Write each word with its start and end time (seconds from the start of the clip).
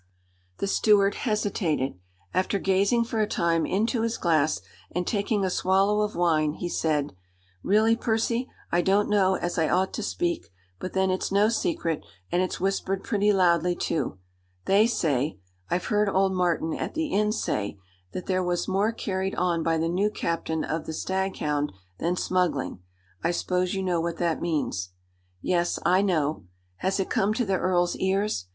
The 0.57 0.65
steward 0.65 1.13
hesitated. 1.29 1.93
After 2.33 2.57
gazing 2.57 3.03
for 3.03 3.19
a 3.21 3.27
time 3.27 3.67
into 3.67 4.01
his 4.01 4.17
glass, 4.17 4.59
and 4.91 5.05
taking 5.05 5.45
a 5.45 5.49
swallow 5.51 6.01
of 6.01 6.15
wine, 6.15 6.53
he 6.53 6.69
said: 6.69 7.15
"Really, 7.61 7.95
Percy, 7.95 8.49
I 8.71 8.81
don't 8.81 9.09
know 9.11 9.35
as 9.35 9.59
I 9.59 9.69
ought 9.69 9.93
to 9.93 10.01
speak; 10.01 10.49
but 10.79 10.93
then 10.93 11.11
it's 11.11 11.31
no 11.31 11.49
secret, 11.49 12.03
and 12.31 12.41
it's 12.41 12.59
whispered 12.59 13.03
pretty 13.03 13.31
loudly, 13.31 13.75
too. 13.75 14.17
They 14.65 14.87
say 14.87 15.37
I've 15.69 15.85
heard 15.85 16.09
old 16.09 16.33
Martin 16.33 16.73
at 16.73 16.95
the 16.95 17.09
inn 17.09 17.31
say 17.31 17.77
that 18.11 18.25
there 18.25 18.43
was 18.43 18.67
more 18.67 18.91
carried 18.91 19.35
on 19.35 19.61
by 19.61 19.77
the 19.77 19.87
new 19.87 20.09
captain 20.09 20.63
of 20.63 20.87
the 20.87 20.93
Staghound 20.93 21.73
than 21.99 22.15
smuggling. 22.15 22.79
I 23.23 23.29
s'pose 23.29 23.75
you 23.75 23.83
know 23.83 24.01
what 24.01 24.17
that 24.17 24.41
means?" 24.41 24.93
"Yes. 25.43 25.77
I 25.85 26.01
know. 26.01 26.45
Has 26.77 26.99
it 26.99 27.11
come 27.11 27.35
to 27.35 27.45
the 27.45 27.57
earl's 27.59 27.95
ears?" 27.97 28.47